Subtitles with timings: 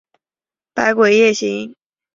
[0.73, 1.75] 百鬼夜行。